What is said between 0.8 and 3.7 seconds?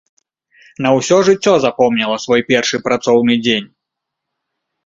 На ўсё жыццё запомніла свой першы працоўны дзень.